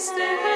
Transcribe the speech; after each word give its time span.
stay. 0.00 0.49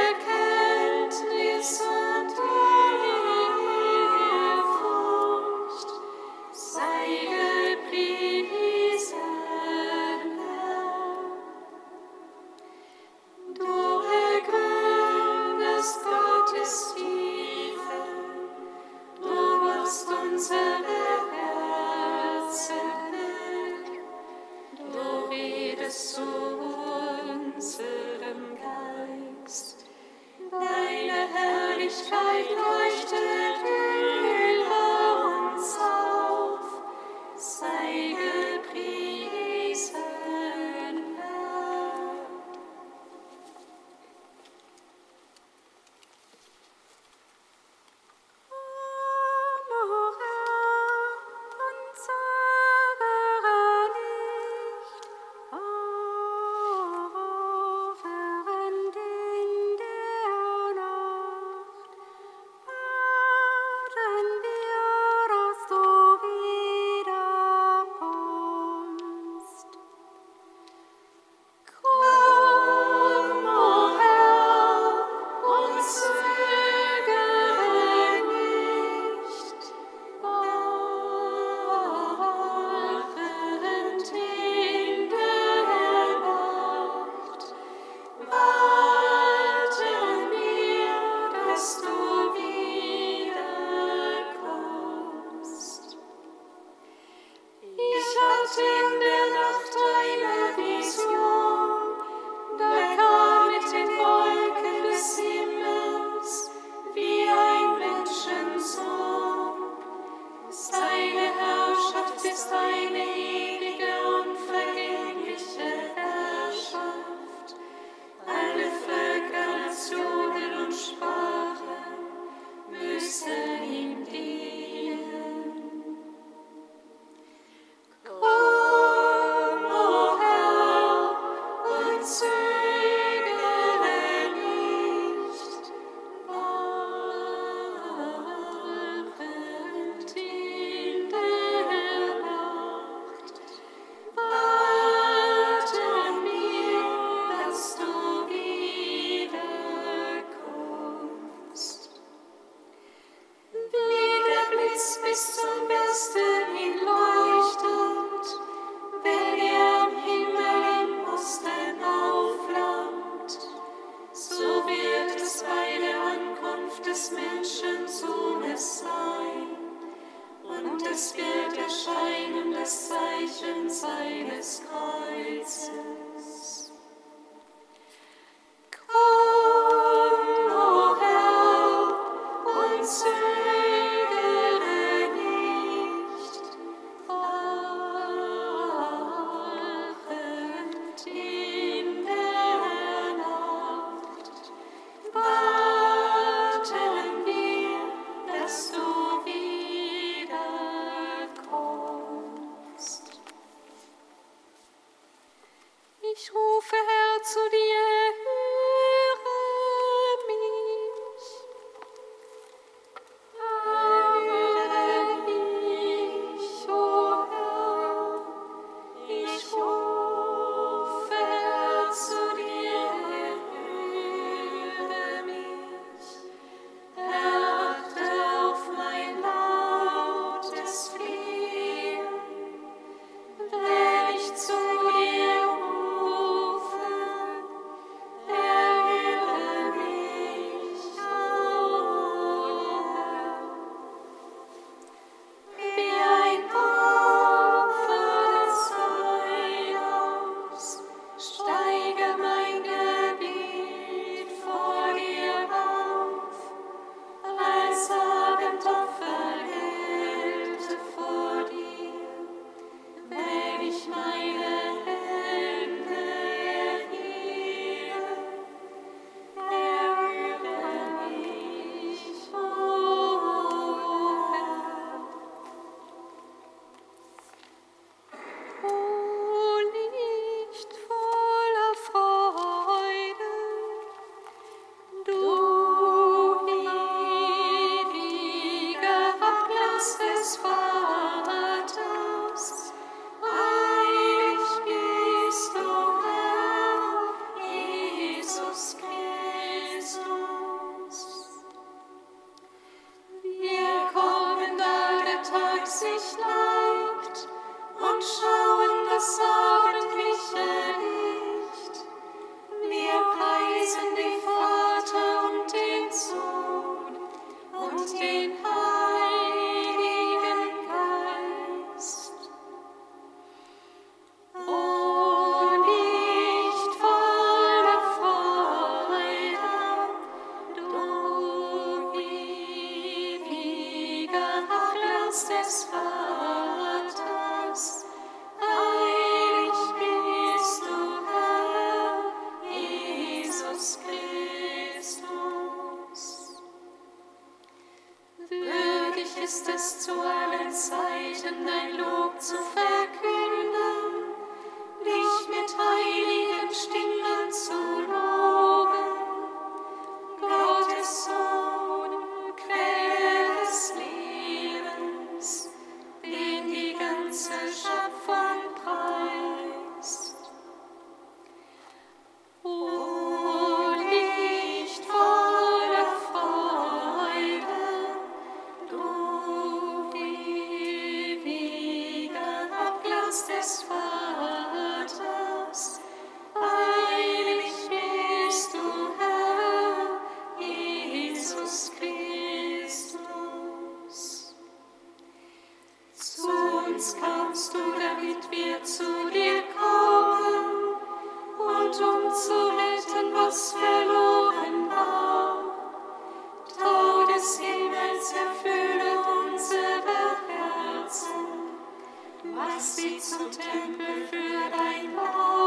Mach 412.54 412.60
sie 412.60 412.98
zum 412.98 413.30
Tempel 413.30 414.06
für 414.10 414.50
dein 414.50 414.94
lauteres 414.94 415.44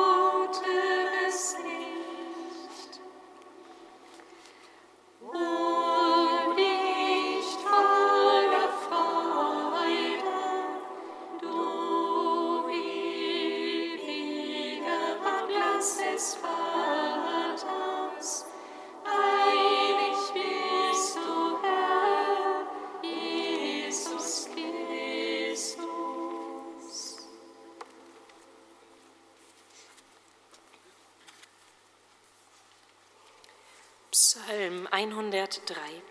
103. 35.38 36.07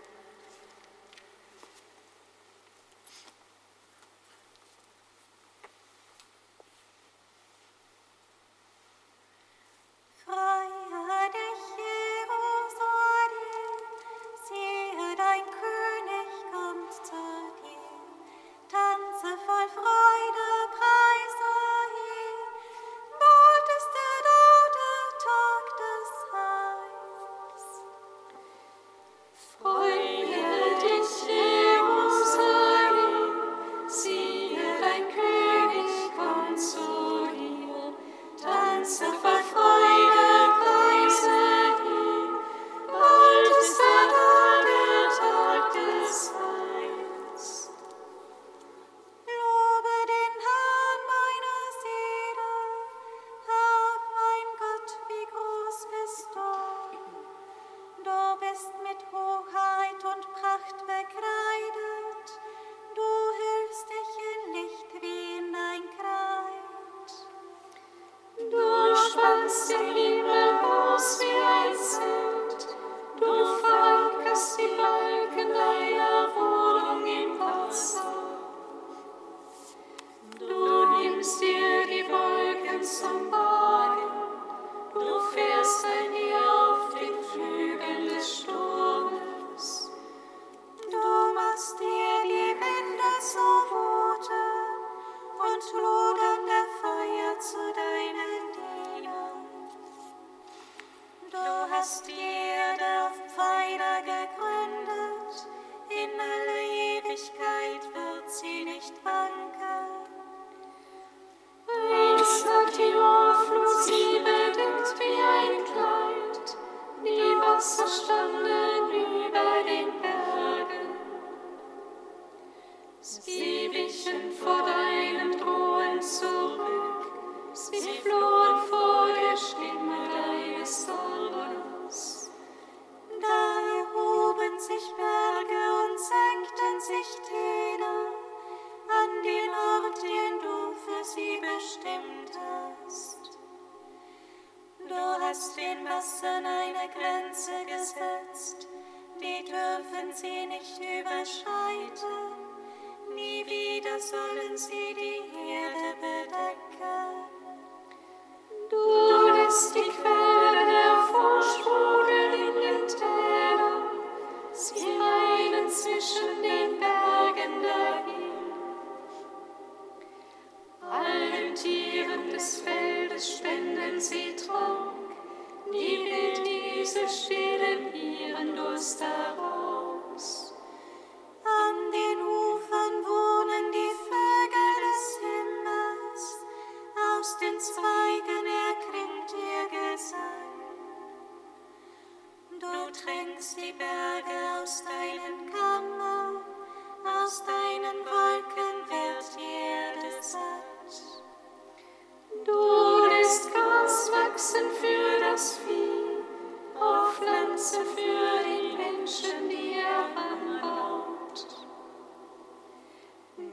Chance 207.57 207.79
für 207.95 208.45
den 208.45 208.77
Menschen, 208.77 209.49
die 209.49 209.79
er 209.79 210.05
anbaut, 210.15 211.47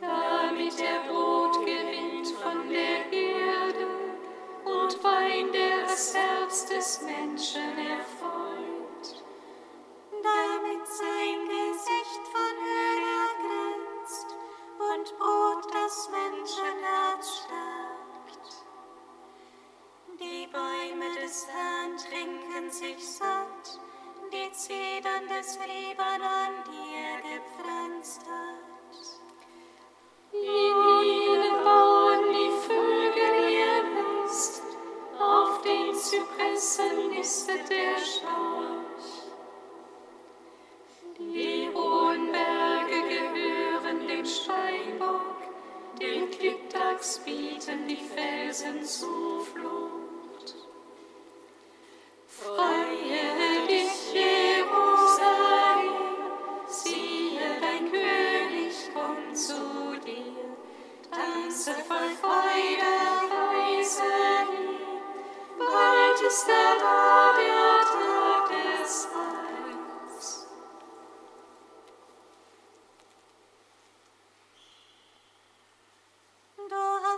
damit 0.02 0.80
er 0.82 1.00
Brot 1.10 1.66
gewinnt 1.66 2.28
von 2.28 2.70
der 2.70 3.12
Erde 3.14 3.88
und 4.66 5.04
Wein, 5.04 5.54
der 5.54 5.84
das 5.84 6.14
Herz 6.14 6.66
des 6.66 7.02
Menschen 7.04 7.78
erfreut. 7.78 8.33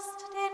last 0.06 0.34
day. 0.34 0.45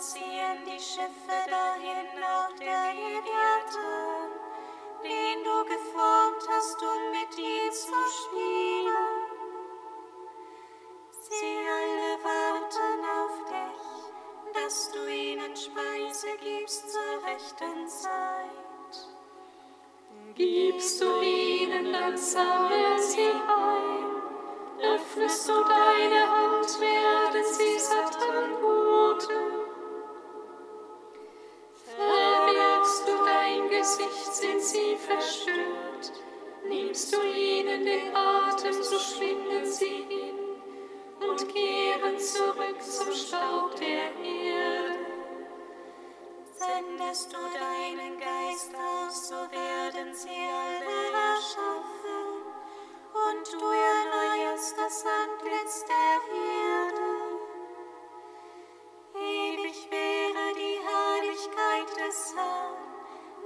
ziehen 0.00 0.64
die 0.64 0.80
Schiffe 0.80 1.38
dahin 1.50 2.08
nach 2.18 2.52
der 2.58 2.94
Leviathan, 2.94 4.30
den 5.02 5.44
du 5.44 5.64
geformt 5.64 6.42
hast, 6.48 6.82
um 6.82 7.10
mit 7.10 7.38
ihm 7.38 7.70
zu 7.70 8.00
spielen. 8.16 9.30
Sie 11.10 11.58
alle 11.76 12.16
warten 12.24 13.04
auf 13.20 13.36
dich, 13.50 14.54
dass 14.54 14.90
du 14.90 15.06
ihnen 15.06 15.54
Speise 15.54 16.28
gibst 16.42 16.90
zur 16.90 17.22
rechten 17.26 17.86
Zeit. 17.86 19.10
Gibst 20.34 21.02
du 21.02 21.20
ihnen, 21.20 21.92
dann 21.92 22.16
sammeln 22.16 22.98
sie 22.98 23.30
ein. 23.30 24.94
Öffnest 24.94 25.46
du 25.46 25.62
deine 25.62 26.30
Hand, 26.30 26.80
werden 26.80 27.44
sie 27.44 27.78
Satan 27.78 28.60
gut. 28.62 28.79
sie 34.70 34.96
verstört, 34.96 36.12
nimmst 36.68 37.12
du 37.12 37.20
ihnen 37.22 37.84
den 37.84 38.14
Atem, 38.14 38.72
so 38.72 38.98
schwingen 38.98 39.66
sie 39.66 40.04
hin 40.08 40.38
und 41.28 41.48
kehren 41.48 42.18
zurück 42.18 42.80
zum 42.80 43.12
Staub 43.12 43.74
der 43.76 44.14
Erde. 44.24 44.94
Sendest 46.52 47.32
du 47.32 47.38
deinen 47.38 48.18
Geist 48.18 48.72
aus, 48.74 49.28
so 49.28 49.34
werden 49.34 50.14
sie 50.14 50.28
alle 50.28 51.06
erschaffen, 51.32 52.22
und 53.26 53.52
du 53.52 53.66
erneuerst 53.66 54.76
das 54.78 55.04
Antlitz 55.04 55.84
der 55.84 56.16
Erde. 56.46 57.10
Ewig 59.16 59.90
wäre 59.90 60.54
die 60.54 60.78
Herrlichkeit 60.86 62.08
des 62.08 62.34
Herrn. 62.36 62.89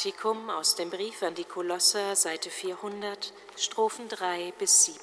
Kantikum 0.00 0.48
aus 0.48 0.76
dem 0.76 0.88
Brief 0.88 1.22
an 1.22 1.34
die 1.34 1.44
Kolosser, 1.44 2.16
Seite 2.16 2.48
400, 2.48 3.34
Strophen 3.54 4.08
3 4.08 4.54
bis 4.58 4.86
7. 4.86 4.98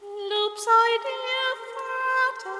Lob 0.00 0.58
sei 0.58 0.98
dir, 1.04 1.56
Vater 1.76 2.56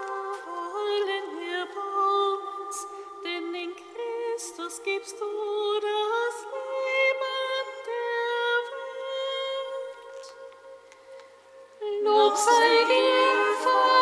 allen 0.76 1.38
Erbauens, 1.54 2.86
denn 3.24 3.54
in 3.54 3.72
Christus 3.74 4.82
gibst 4.84 5.18
du 5.18 5.24
das 5.80 6.36
Leben 6.52 7.66
der 7.86 8.60
Welt. 9.22 10.26
Lob 12.02 12.36
sei 12.36 12.84
dir, 12.84 13.54
Vater. 13.64 13.99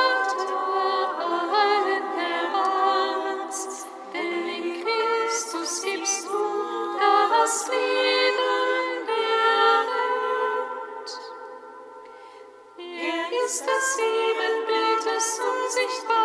das 13.68 13.96
Sieben 13.96 14.66
Bildes 14.66 15.40
unsichtbar. 15.40 16.17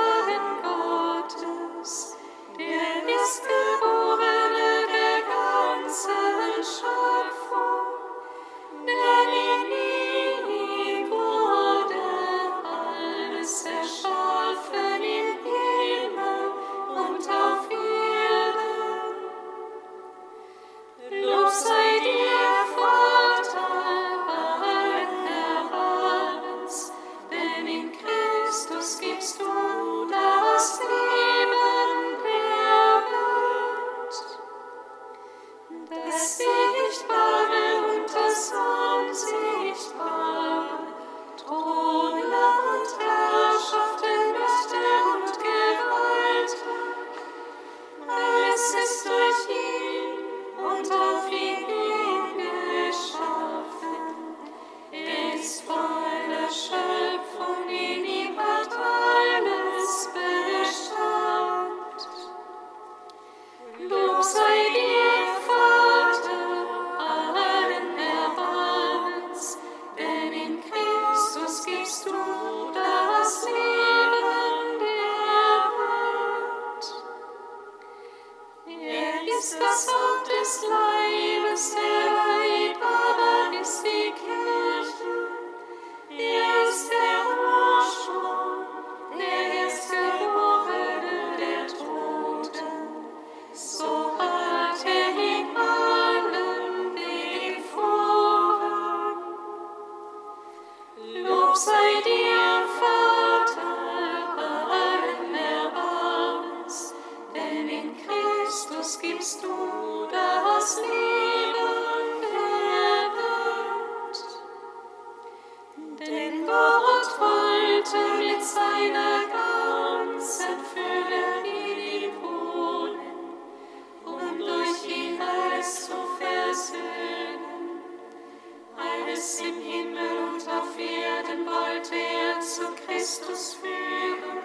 es 129.23 129.39
im 129.39 129.61
Himmel 129.61 130.17
und 130.33 130.41
auf 130.49 130.77
Erden 130.77 131.45
wollte 131.45 131.95
er 131.95 132.41
zu 132.41 132.63
Christus 132.85 133.53
führen, 133.53 134.43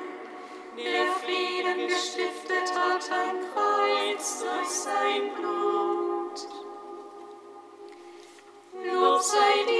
der 0.76 1.06
Frieden 1.20 1.88
gestiftet 1.88 2.72
hat 2.76 3.10
am 3.10 3.38
Kreuz 3.52 4.38
durch 4.38 4.68
sein 4.68 5.34
Blut. 5.34 6.48
Lob 8.84 9.20
sei 9.20 9.64
dir. 9.66 9.77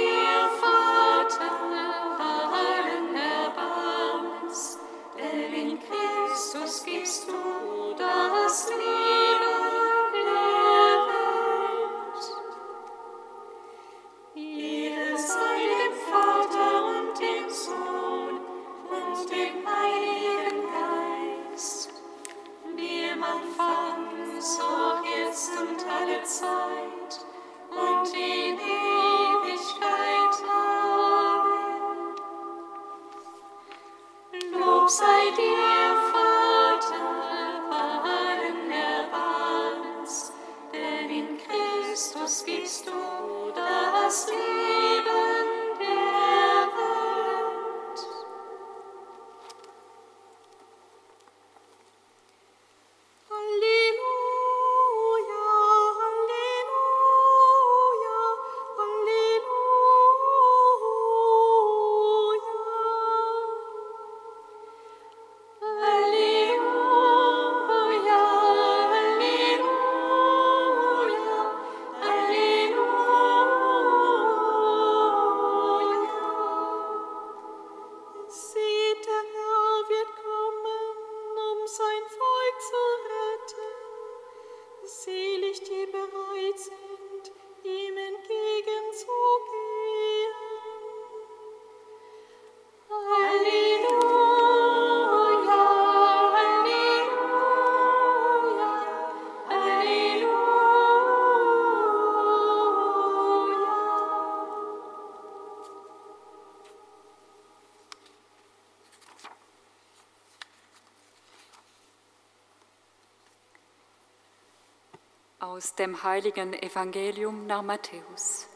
Aus 115.59 115.75
dem 115.75 116.03
heiligen 116.03 116.53
Evangelium 116.53 117.45
nach 117.45 117.61
Matthäus. 117.61 118.47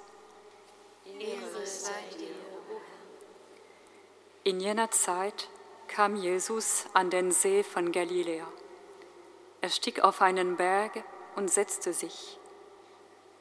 In 4.45 4.61
jener 4.61 4.89
Zeit 4.89 5.49
kam 5.89 6.15
Jesus 6.15 6.85
an 6.93 7.09
den 7.09 7.33
See 7.33 7.61
von 7.63 7.91
Galiläa. 7.91 8.47
Er 9.59 9.67
stieg 9.67 9.99
auf 9.99 10.21
einen 10.21 10.55
Berg 10.55 11.03
und 11.35 11.51
setzte 11.51 11.91
sich. 11.91 12.39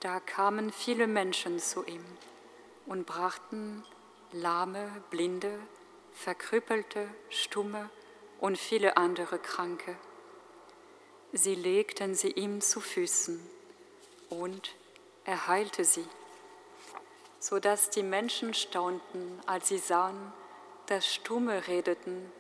Da 0.01 0.19
kamen 0.19 0.73
viele 0.73 1.07
Menschen 1.07 1.61
zu 1.61 1.85
ihm 1.85 2.05
und 2.87 3.07
brachten 3.07 3.85
Lahme, 4.33 4.91
Blinde, 5.11 5.57
Verkrüppelte, 6.11 7.07
Stumme 7.31 7.91
und 8.41 8.59
viele 8.59 8.97
andere 8.97 9.39
Kranke 9.39 9.97
Sie 11.35 11.55
legten 11.55 12.15
sie 12.15 12.33
ihm 12.33 12.61
zu 12.61 12.79
Füßen 12.81 13.41
und 14.29 14.75
er 15.25 15.47
heilte 15.47 15.83
sie, 15.83 16.05
so 17.39 17.59
dass 17.59 17.89
die 17.89 18.03
Menschen 18.03 18.53
staunten, 18.53 19.41
als 19.47 19.69
sie 19.69 19.79
sahen, 19.79 20.33
dass 20.87 21.07
Stumme 21.07 21.69
redeten, 21.69 22.31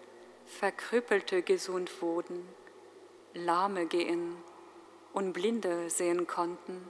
Verkrüppelte 0.44 1.40
gesund 1.40 2.02
wurden, 2.02 2.46
Lahme 3.32 3.86
gehen 3.86 4.36
und 5.14 5.32
Blinde 5.32 5.88
sehen 5.88 6.26
konnten. 6.26 6.86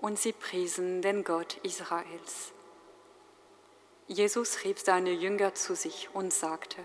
Und 0.00 0.20
sie 0.20 0.32
priesen 0.32 1.02
den 1.02 1.24
Gott 1.24 1.58
Israels. 1.64 2.52
Jesus 4.06 4.62
rief 4.62 4.78
seine 4.78 5.10
Jünger 5.10 5.54
zu 5.54 5.74
sich 5.74 6.10
und 6.12 6.32
sagte, 6.32 6.84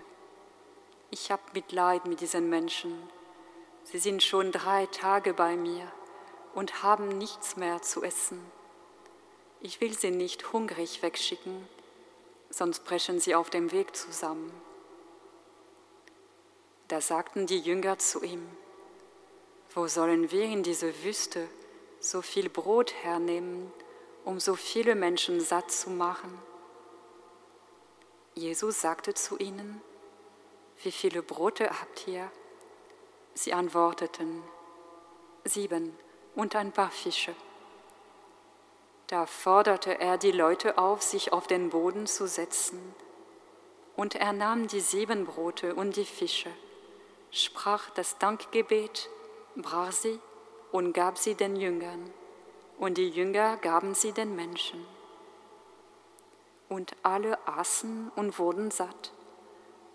ich 1.10 1.30
habe 1.30 1.42
Mitleid 1.52 2.06
mit 2.06 2.20
diesen 2.20 2.48
Menschen 2.48 2.98
Sie 3.84 3.98
sind 3.98 4.22
schon 4.22 4.52
drei 4.52 4.86
Tage 4.86 5.34
bei 5.34 5.56
mir 5.56 5.90
und 6.54 6.82
haben 6.82 7.08
nichts 7.08 7.56
mehr 7.56 7.82
zu 7.82 8.02
essen. 8.02 8.40
Ich 9.60 9.80
will 9.80 9.96
sie 9.96 10.10
nicht 10.10 10.52
hungrig 10.52 11.02
wegschicken, 11.02 11.66
sonst 12.50 12.84
brechen 12.84 13.20
sie 13.20 13.34
auf 13.34 13.50
dem 13.50 13.72
Weg 13.72 13.96
zusammen. 13.96 14.52
Da 16.88 17.00
sagten 17.00 17.46
die 17.46 17.60
Jünger 17.60 17.98
zu 17.98 18.22
ihm, 18.22 18.46
wo 19.74 19.86
sollen 19.86 20.30
wir 20.30 20.44
in 20.44 20.62
diese 20.62 21.04
Wüste 21.04 21.48
so 22.00 22.20
viel 22.20 22.50
Brot 22.50 22.92
hernehmen, 23.02 23.72
um 24.24 24.38
so 24.40 24.54
viele 24.54 24.94
Menschen 24.94 25.40
satt 25.40 25.70
zu 25.70 25.90
machen? 25.90 26.38
Jesus 28.34 28.80
sagte 28.80 29.14
zu 29.14 29.38
ihnen, 29.38 29.80
wie 30.82 30.92
viele 30.92 31.22
Brote 31.22 31.70
habt 31.80 32.06
ihr? 32.08 32.30
Sie 33.34 33.52
antworteten, 33.54 34.42
sieben 35.44 35.96
und 36.34 36.54
ein 36.54 36.72
paar 36.72 36.90
Fische. 36.90 37.34
Da 39.06 39.26
forderte 39.26 40.00
er 40.00 40.18
die 40.18 40.32
Leute 40.32 40.78
auf, 40.78 41.02
sich 41.02 41.32
auf 41.32 41.46
den 41.46 41.70
Boden 41.70 42.06
zu 42.06 42.26
setzen. 42.26 42.94
Und 43.96 44.14
er 44.14 44.32
nahm 44.32 44.68
die 44.68 44.80
sieben 44.80 45.26
Brote 45.26 45.74
und 45.74 45.96
die 45.96 46.04
Fische, 46.04 46.50
sprach 47.30 47.90
das 47.90 48.18
Dankgebet, 48.18 49.10
brach 49.56 49.92
sie 49.92 50.18
und 50.70 50.92
gab 50.92 51.18
sie 51.18 51.34
den 51.34 51.56
Jüngern. 51.56 52.10
Und 52.78 52.98
die 52.98 53.08
Jünger 53.08 53.56
gaben 53.58 53.94
sie 53.94 54.12
den 54.12 54.34
Menschen. 54.34 54.84
Und 56.68 56.96
alle 57.02 57.38
aßen 57.46 58.10
und 58.16 58.38
wurden 58.38 58.70
satt. 58.70 59.12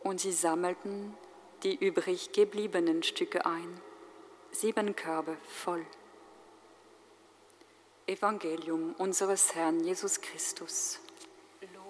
Und 0.04 0.22
sie 0.22 0.32
sammelten 0.32 1.18
die 1.64 1.76
übrig 1.76 2.32
gebliebenen 2.32 3.04
Stücke 3.04 3.46
ein, 3.46 3.82
sieben 4.52 4.96
Körbe 4.96 5.38
voll. 5.48 5.86
Evangelium 8.06 8.94
unseres 8.98 9.54
Herrn 9.54 9.84
Jesus 9.84 10.22
Christus. 10.22 11.00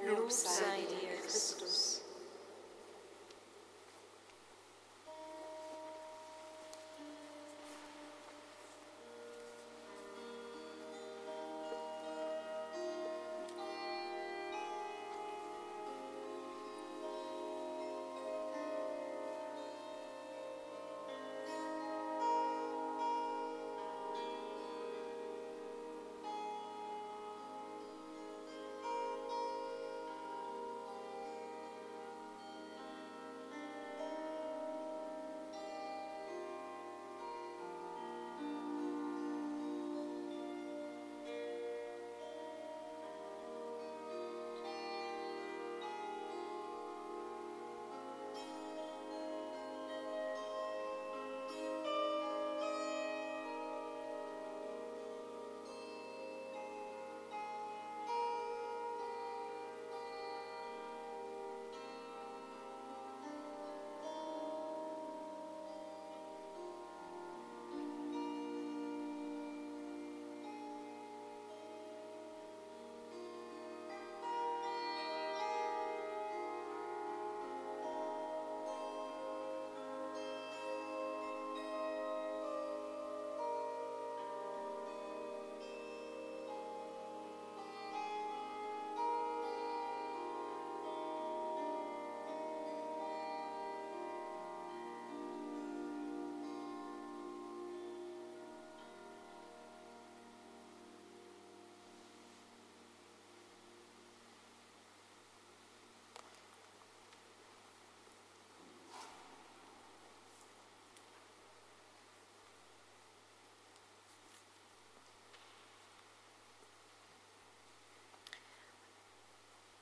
Lob 0.08 0.32
sei 0.32 0.82
dir, 0.90 1.22
Christus. 1.22 1.67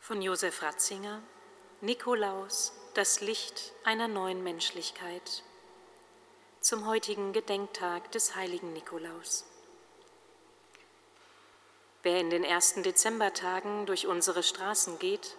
Von 0.05 0.21
Josef 0.21 0.61
Ratzinger, 0.61 1.23
Nikolaus, 1.81 2.73
das 2.93 3.21
Licht 3.21 3.73
einer 3.83 4.07
neuen 4.07 4.43
Menschlichkeit. 4.43 5.41
Zum 6.59 6.85
heutigen 6.85 7.33
Gedenktag 7.33 8.11
des 8.11 8.35
heiligen 8.35 8.71
Nikolaus. 8.71 9.47
Wer 12.03 12.19
in 12.19 12.29
den 12.29 12.43
ersten 12.43 12.83
Dezembertagen 12.83 13.87
durch 13.87 14.05
unsere 14.05 14.43
Straßen 14.43 14.99
geht, 14.99 15.37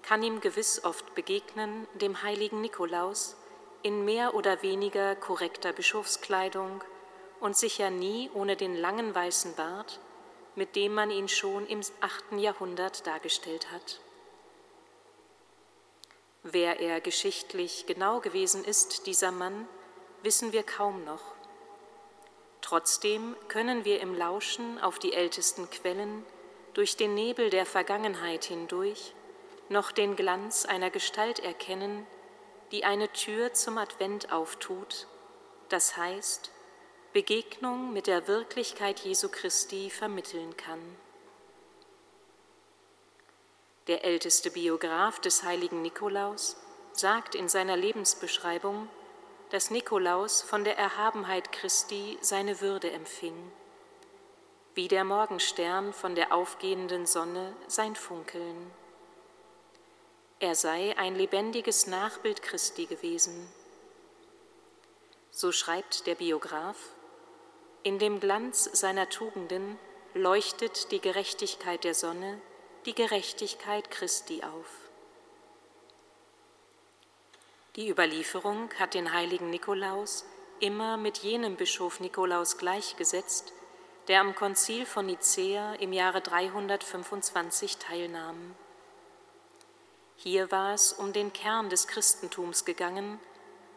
kann 0.00 0.22
ihm 0.22 0.40
gewiss 0.40 0.82
oft 0.82 1.14
begegnen, 1.14 1.86
dem 1.92 2.22
heiligen 2.22 2.62
Nikolaus, 2.62 3.36
in 3.82 4.06
mehr 4.06 4.34
oder 4.34 4.62
weniger 4.62 5.14
korrekter 5.14 5.74
Bischofskleidung 5.74 6.82
und 7.40 7.54
sicher 7.54 7.90
nie 7.90 8.30
ohne 8.32 8.56
den 8.56 8.76
langen 8.76 9.14
weißen 9.14 9.56
Bart, 9.56 10.00
mit 10.54 10.74
dem 10.74 10.94
man 10.94 11.10
ihn 11.10 11.28
schon 11.28 11.66
im 11.66 11.82
8. 12.00 12.38
Jahrhundert 12.38 13.06
dargestellt 13.06 13.70
hat. 13.70 14.00
Wer 16.52 16.78
er 16.78 17.00
geschichtlich 17.00 17.86
genau 17.86 18.20
gewesen 18.20 18.64
ist, 18.64 19.08
dieser 19.08 19.32
Mann, 19.32 19.66
wissen 20.22 20.52
wir 20.52 20.62
kaum 20.62 21.04
noch. 21.04 21.34
Trotzdem 22.60 23.34
können 23.48 23.84
wir 23.84 24.00
im 24.00 24.14
Lauschen 24.14 24.80
auf 24.80 25.00
die 25.00 25.12
ältesten 25.12 25.68
Quellen 25.70 26.24
durch 26.72 26.96
den 26.96 27.14
Nebel 27.14 27.50
der 27.50 27.66
Vergangenheit 27.66 28.44
hindurch 28.44 29.12
noch 29.70 29.90
den 29.90 30.14
Glanz 30.14 30.66
einer 30.66 30.90
Gestalt 30.90 31.40
erkennen, 31.40 32.06
die 32.70 32.84
eine 32.84 33.12
Tür 33.12 33.52
zum 33.52 33.76
Advent 33.76 34.30
auftut, 34.30 35.08
das 35.68 35.96
heißt, 35.96 36.52
Begegnung 37.12 37.92
mit 37.92 38.06
der 38.06 38.28
Wirklichkeit 38.28 39.00
Jesu 39.00 39.28
Christi 39.28 39.90
vermitteln 39.90 40.56
kann. 40.56 40.96
Der 43.86 44.04
älteste 44.04 44.50
Biograf 44.50 45.20
des 45.20 45.44
heiligen 45.44 45.80
Nikolaus 45.82 46.56
sagt 46.92 47.36
in 47.36 47.48
seiner 47.48 47.76
Lebensbeschreibung, 47.76 48.88
dass 49.50 49.70
Nikolaus 49.70 50.42
von 50.42 50.64
der 50.64 50.76
Erhabenheit 50.76 51.52
Christi 51.52 52.18
seine 52.20 52.60
Würde 52.60 52.90
empfing, 52.90 53.52
wie 54.74 54.88
der 54.88 55.04
Morgenstern 55.04 55.92
von 55.92 56.16
der 56.16 56.34
aufgehenden 56.34 57.06
Sonne 57.06 57.54
sein 57.68 57.94
Funkeln. 57.94 58.72
Er 60.40 60.56
sei 60.56 60.98
ein 60.98 61.14
lebendiges 61.14 61.86
Nachbild 61.86 62.42
Christi 62.42 62.86
gewesen. 62.86 63.48
So 65.30 65.52
schreibt 65.52 66.08
der 66.08 66.16
Biograf, 66.16 66.76
in 67.84 68.00
dem 68.00 68.18
Glanz 68.18 68.64
seiner 68.64 69.08
Tugenden 69.08 69.78
leuchtet 70.12 70.90
die 70.90 71.00
Gerechtigkeit 71.00 71.84
der 71.84 71.94
Sonne, 71.94 72.40
die 72.86 72.94
Gerechtigkeit 72.94 73.90
Christi 73.90 74.42
auf. 74.44 74.66
Die 77.74 77.90
Überlieferung 77.90 78.70
hat 78.78 78.94
den 78.94 79.12
heiligen 79.12 79.50
Nikolaus 79.50 80.24
immer 80.60 80.96
mit 80.96 81.18
jenem 81.18 81.56
Bischof 81.56 81.98
Nikolaus 81.98 82.58
gleichgesetzt, 82.58 83.52
der 84.06 84.20
am 84.20 84.36
Konzil 84.36 84.86
von 84.86 85.06
Nicäa 85.06 85.74
im 85.74 85.92
Jahre 85.92 86.20
325 86.20 87.78
teilnahm. 87.78 88.54
Hier 90.14 90.52
war 90.52 90.72
es 90.72 90.92
um 90.92 91.12
den 91.12 91.32
Kern 91.32 91.68
des 91.68 91.88
Christentums 91.88 92.64
gegangen, 92.64 93.18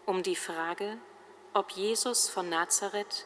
um 0.06 0.22
die 0.22 0.36
Frage, 0.36 1.00
ob 1.56 1.72
Jesus 1.72 2.30
von 2.30 2.48
Nazareth 2.48 3.26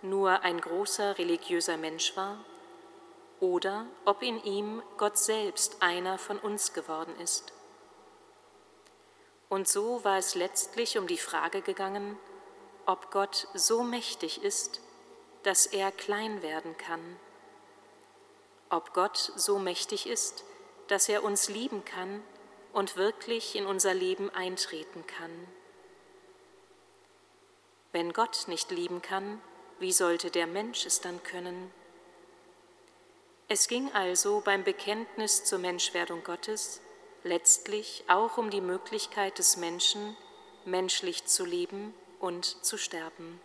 nur 0.00 0.40
ein 0.40 0.58
großer 0.58 1.18
religiöser 1.18 1.76
Mensch 1.76 2.16
war 2.16 2.38
oder 3.40 3.86
ob 4.04 4.22
in 4.22 4.42
ihm 4.42 4.82
Gott 4.96 5.18
selbst 5.18 5.82
einer 5.82 6.18
von 6.18 6.38
uns 6.38 6.72
geworden 6.72 7.14
ist. 7.20 7.52
Und 9.48 9.66
so 9.66 10.04
war 10.04 10.18
es 10.18 10.34
letztlich 10.34 10.98
um 10.98 11.06
die 11.06 11.18
Frage 11.18 11.62
gegangen, 11.62 12.18
ob 12.86 13.10
Gott 13.10 13.48
so 13.54 13.82
mächtig 13.82 14.42
ist, 14.42 14.80
dass 15.42 15.66
er 15.66 15.92
klein 15.92 16.42
werden 16.42 16.76
kann. 16.76 17.16
Ob 18.70 18.92
Gott 18.92 19.32
so 19.36 19.58
mächtig 19.58 20.06
ist, 20.06 20.44
dass 20.88 21.08
er 21.08 21.22
uns 21.22 21.48
lieben 21.48 21.84
kann 21.84 22.22
und 22.72 22.96
wirklich 22.96 23.56
in 23.56 23.66
unser 23.66 23.94
Leben 23.94 24.30
eintreten 24.30 25.06
kann. 25.06 25.48
Wenn 27.92 28.12
Gott 28.12 28.44
nicht 28.48 28.70
lieben 28.70 29.00
kann, 29.00 29.40
wie 29.78 29.92
sollte 29.92 30.30
der 30.30 30.46
Mensch 30.46 30.84
es 30.84 31.00
dann 31.00 31.22
können? 31.22 31.72
Es 33.50 33.66
ging 33.66 33.90
also 33.92 34.42
beim 34.44 34.62
Bekenntnis 34.62 35.42
zur 35.44 35.58
Menschwerdung 35.58 36.22
Gottes 36.22 36.82
letztlich 37.24 38.04
auch 38.06 38.36
um 38.36 38.50
die 38.50 38.60
Möglichkeit 38.60 39.38
des 39.38 39.56
Menschen, 39.56 40.16
menschlich 40.66 41.24
zu 41.24 41.46
leben 41.46 41.94
und 42.20 42.44
zu 42.44 42.76
sterben. 42.76 43.40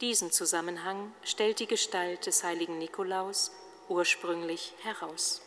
Diesen 0.00 0.30
Zusammenhang 0.30 1.12
stellt 1.22 1.60
die 1.60 1.66
Gestalt 1.66 2.24
des 2.24 2.44
heiligen 2.44 2.78
Nikolaus 2.78 3.52
ursprünglich 3.88 4.72
heraus. 4.82 5.43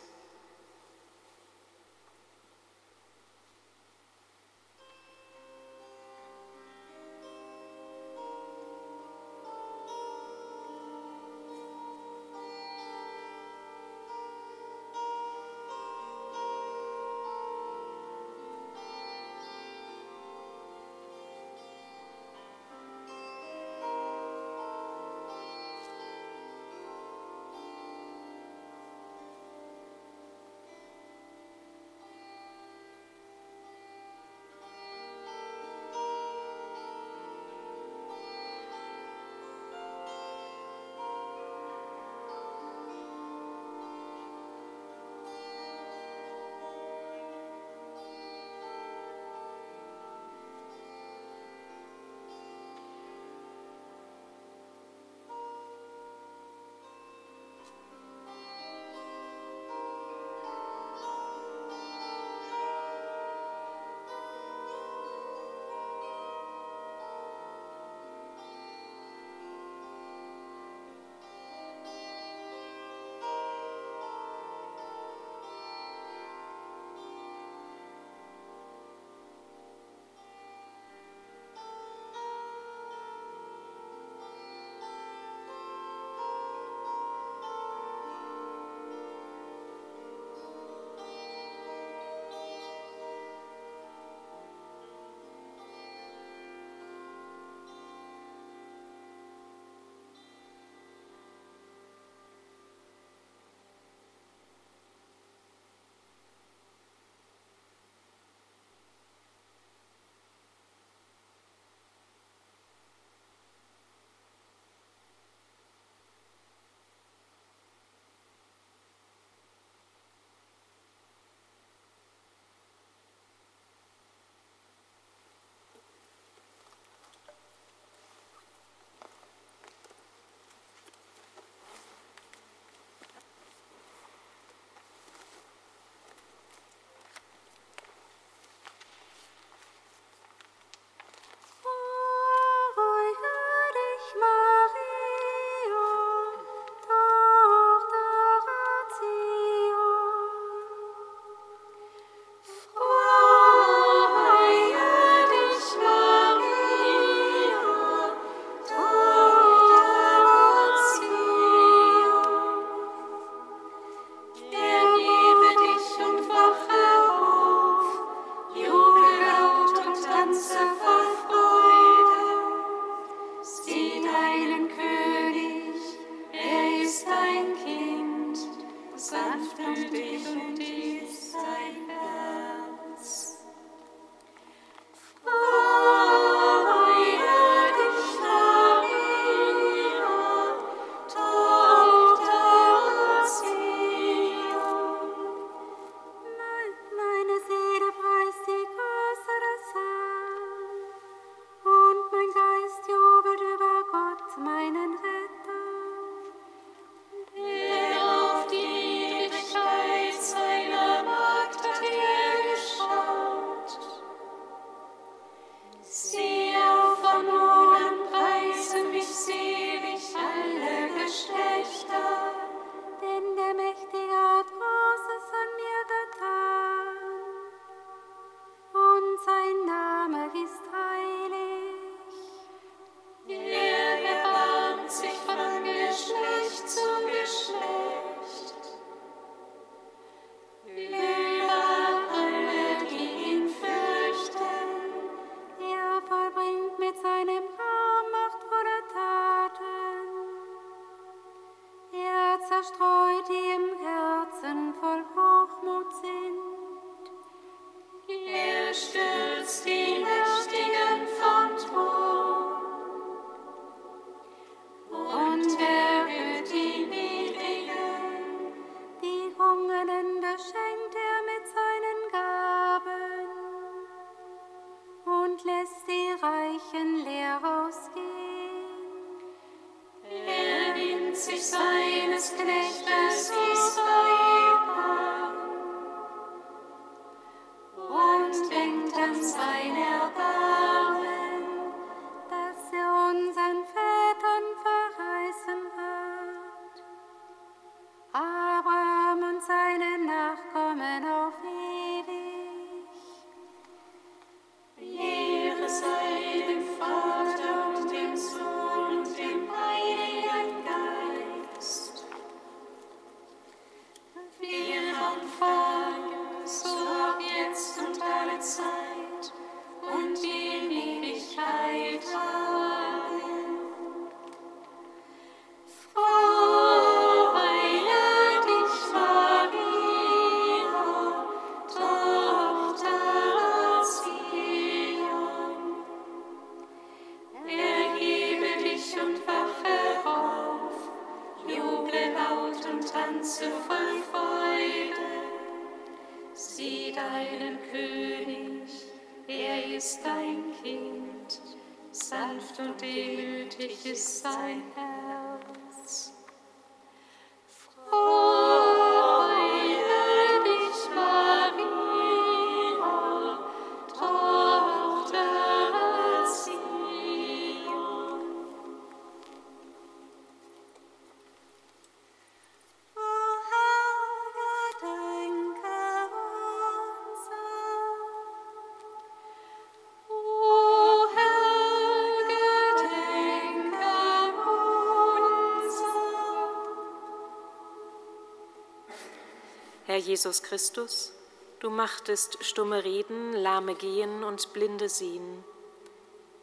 Jesus 389.98 390.42
Christus, 390.42 391.12
du 391.60 391.70
machtest 391.70 392.42
stumme 392.44 392.84
reden, 392.84 393.32
lahme 393.32 393.74
gehen 393.74 394.24
und 394.24 394.52
blinde 394.52 394.88
sehen. 394.88 395.44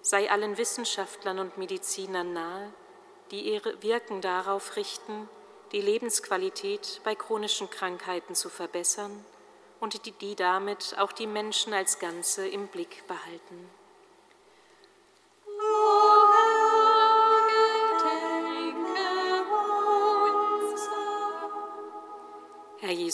Sei 0.02 0.30
allen 0.30 0.58
Wissenschaftlern 0.58 1.40
und 1.40 1.58
Medizinern 1.58 2.34
nahe, 2.34 2.72
die 3.32 3.42
ihre 3.42 3.82
Wirken 3.82 4.22
darauf 4.22 4.76
richten, 4.76 5.28
die 5.72 5.82
Lebensqualität 5.82 7.02
bei 7.04 7.16
chronischen 7.16 7.70
Krankheiten 7.70 8.36
zu 8.36 8.50
verbessern 8.50 9.26
und 9.80 10.06
die, 10.06 10.12
die 10.12 10.36
damit 10.36 10.96
auch 10.98 11.12
die 11.12 11.28
Menschen 11.28 11.74
als 11.74 12.00
Ganze 12.00 12.48
im 12.48 12.68
Blick 12.68 13.08
behalten. 13.08 13.70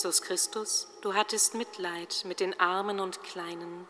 Jesus 0.02 0.24
Christus, 0.24 0.88
du 1.02 1.14
hattest 1.14 1.54
Mitleid 1.54 2.24
mit 2.26 2.40
den 2.40 2.60
Armen 2.60 3.00
und 3.00 3.22
Kleinen. 3.22 3.88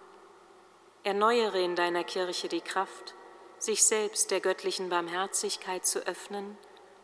Erneuere 1.04 1.62
in 1.62 1.78
deiner 1.78 2.04
Kirche 2.04 2.50
die 2.50 2.60
Kraft, 2.60 3.16
sich 3.60 3.86
selbst 3.86 4.30
der 4.30 4.42
göttlichen 4.42 4.90
Barmherzigkeit 4.90 5.86
zu 5.86 6.06
öffnen 6.06 6.58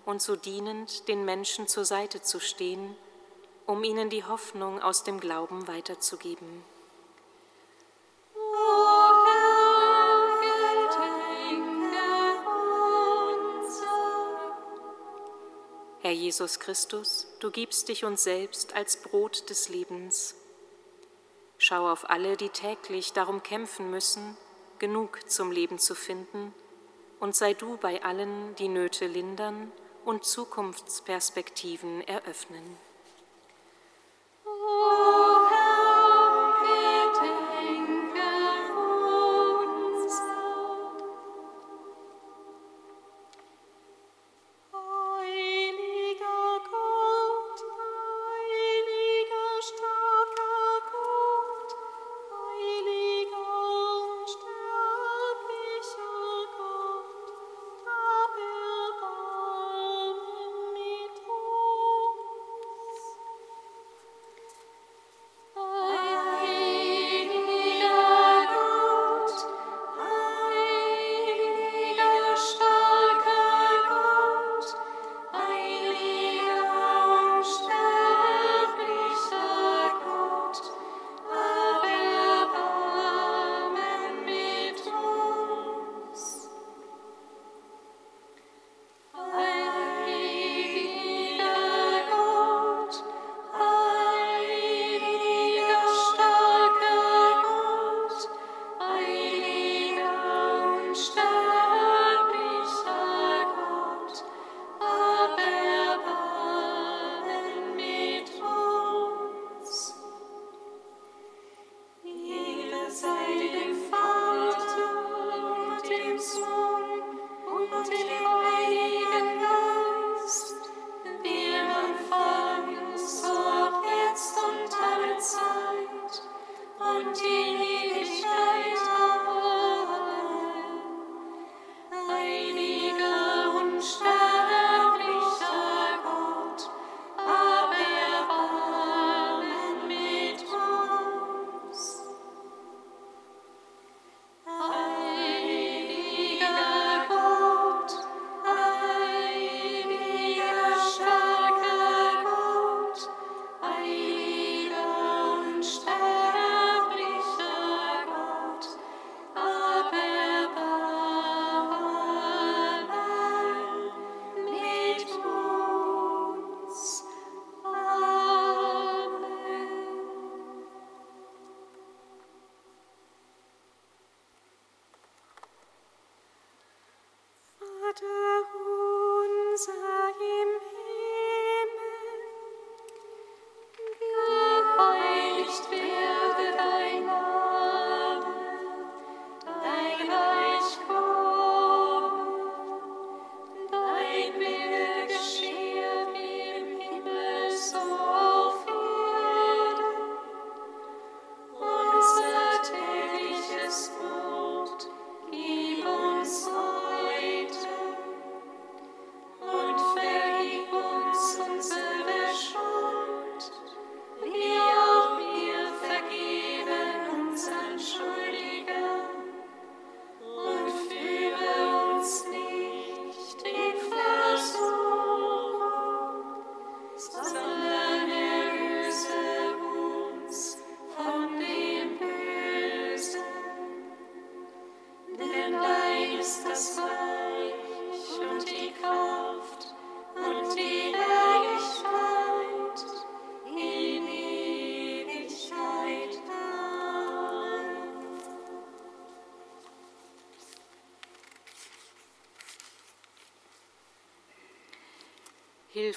und 0.06 0.22
so 0.22 0.36
dienend 0.36 1.08
den 1.08 1.24
Menschen 1.24 1.70
zur 1.70 1.86
Seite 1.86 2.22
zu 2.22 2.42
stehen, 2.42 2.98
um 3.66 3.86
ihnen 3.86 4.10
die 4.10 4.26
Hoffnung 4.26 4.82
aus 4.82 5.06
dem 5.06 5.22
Glauben 5.22 5.70
weiterzugeben. 5.70 6.66
Jesus 16.18 16.60
Christus, 16.60 17.28
du 17.40 17.52
gibst 17.52 17.88
dich 17.88 18.04
uns 18.04 18.24
selbst 18.24 18.76
als 18.76 18.98
Brot 18.98 19.50
des 19.50 19.70
Lebens. 19.70 20.36
Schau 21.58 21.90
auf 21.90 22.10
alle, 22.10 22.38
die 22.38 22.50
täglich 22.50 23.14
darum 23.14 23.42
kämpfen 23.44 23.90
müssen, 23.90 24.38
genug 24.80 25.30
zum 25.30 25.52
Leben 25.52 25.80
zu 25.80 25.96
finden, 25.96 26.54
und 27.20 27.36
sei 27.36 27.54
du 27.54 27.78
bei 27.78 28.04
allen, 28.04 28.56
die 28.56 28.68
Nöte 28.68 29.08
lindern 29.08 29.72
und 30.06 30.24
Zukunftsperspektiven 30.24 32.08
eröffnen. 32.08 32.78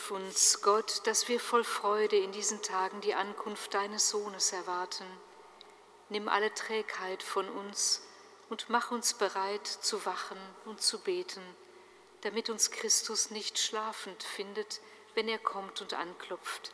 Hilf 0.01 0.13
uns, 0.13 0.63
Gott, 0.63 1.07
dass 1.07 1.29
wir 1.29 1.39
voll 1.39 1.63
Freude 1.63 2.17
in 2.17 2.33
diesen 2.33 2.63
Tagen 2.63 3.03
die 3.03 3.15
Ankunft 3.15 3.75
deines 3.75 4.09
Sohnes 4.09 4.51
erwarten. 4.51 5.05
Nimm 6.09 6.27
alle 6.27 6.55
Trägheit 6.55 7.23
von 7.23 7.47
uns 7.51 8.01
und 8.49 8.71
mach 8.71 8.93
uns 8.93 9.13
bereit 9.13 9.67
zu 9.67 10.07
wachen 10.07 10.39
und 10.65 10.81
zu 10.81 11.01
beten, 11.01 11.43
damit 12.23 12.49
uns 12.49 12.71
Christus 12.71 13.31
nicht 13.31 13.59
schlafend 13.59 14.23
findet, 14.23 14.81
wenn 15.15 15.29
er 15.29 15.39
kommt 15.39 15.83
und 15.83 15.93
anklopft. 15.93 16.73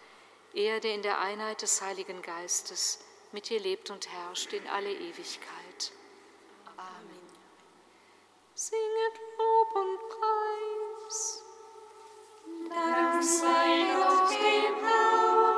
Er, 0.54 0.78
der 0.78 0.94
in 0.94 1.02
der 1.02 1.18
Einheit 1.18 1.62
des 1.62 1.82
Heiligen 1.82 2.22
Geistes 2.22 3.00
mit 3.32 3.48
dir 3.48 3.58
lebt 3.58 3.90
und 3.90 4.08
herrscht 4.08 4.52
in 4.52 4.68
alle 4.68 4.92
Ewigkeit. 4.92 5.92
Amen. 6.76 7.38
Singet 8.54 9.20
Lob 9.36 9.74
und 9.74 10.08
Preis. 10.10 11.45
There 12.68 13.18
of 13.18 13.24
Gott 13.96 14.30
gebraucht. 14.30 15.55